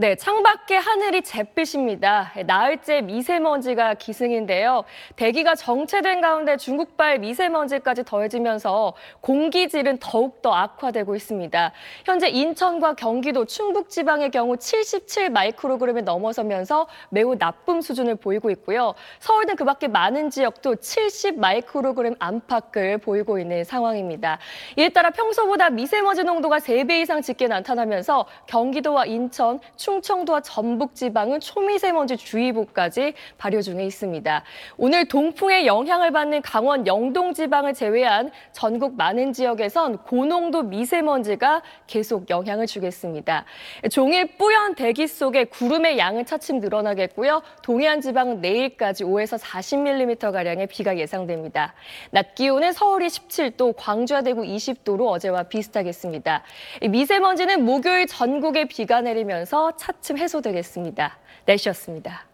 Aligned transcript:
네, 0.00 0.14
창밖에 0.14 0.76
하늘이 0.76 1.20
잿빛입니다. 1.20 2.32
나흘째 2.46 3.02
미세먼지가 3.02 3.92
기승인데요. 3.92 4.84
대기가 5.14 5.54
정체된 5.54 6.22
가운데 6.22 6.56
중국발 6.56 7.18
미세먼지까지 7.18 8.04
더해지면서 8.06 8.94
공기질은 9.20 9.98
더욱더 9.98 10.54
악화되고 10.54 11.14
있습니다. 11.14 11.72
현재 12.06 12.30
인천과 12.30 12.94
경기도 12.94 13.44
충북 13.44 13.90
지방의 13.90 14.30
경우 14.30 14.56
77 14.56 15.28
마이크로그램을 15.28 16.04
넘어서면서 16.04 16.86
매우 17.10 17.36
나쁨 17.36 17.82
수준을 17.82 18.14
보이고 18.14 18.48
있고요. 18.52 18.94
서울 19.18 19.44
등 19.44 19.54
그밖에 19.54 19.86
많은 19.86 20.30
지역도 20.30 20.76
70 20.76 21.38
마이크로그램 21.38 22.14
안팎을 22.18 22.96
보이고 22.96 23.38
있는 23.38 23.64
상황입니다. 23.64 24.38
이에 24.78 24.88
따라 24.88 25.10
평소보다 25.10 25.68
미세먼지 25.68 26.24
농도가 26.24 26.56
3배 26.56 27.02
이상 27.02 27.20
짙게 27.20 27.48
나타나면서 27.48 28.24
경기도와 28.46 29.04
인천, 29.04 29.60
충 29.76 29.89
청도와 30.00 30.40
전북 30.40 30.94
지방은 30.94 31.40
초미세먼지 31.40 32.16
주의보까지 32.16 33.14
발효 33.36 33.60
중에 33.60 33.84
있습니다. 33.84 34.44
오늘 34.76 35.08
동풍의 35.08 35.66
영향을 35.66 36.12
받는 36.12 36.42
강원 36.42 36.86
영동 36.86 37.34
지방을 37.34 37.74
제외한 37.74 38.30
전국 38.52 38.96
많은 38.96 39.32
지역에선 39.32 39.98
고농도 39.98 40.62
미세먼지가 40.62 41.62
계속 41.86 42.30
영향을 42.30 42.66
주겠습니다. 42.66 43.44
종일 43.90 44.36
뿌연 44.36 44.76
대기 44.76 45.06
속에 45.06 45.44
구름의 45.44 45.98
양은 45.98 46.24
차츰 46.26 46.60
늘어나겠고요. 46.60 47.42
동해안 47.62 48.00
지방은 48.00 48.40
내일까지 48.40 49.04
5에서 49.04 49.38
40mm 49.38 50.32
가량의 50.32 50.68
비가 50.68 50.96
예상됩니다. 50.96 51.74
낮 52.10 52.34
기온은 52.34 52.72
서울이 52.72 53.08
17도, 53.08 53.74
광주와 53.76 54.22
대구 54.22 54.42
20도로 54.42 55.08
어제와 55.08 55.44
비슷하겠습니다. 55.44 56.42
이 56.82 56.88
미세먼지는 56.88 57.64
목요일 57.64 58.06
전국에 58.06 58.66
비가 58.66 59.00
내리면서 59.00 59.72
차츰 59.80 60.18
해소되겠습니다. 60.18 61.16
날씨였습니다. 61.46 62.29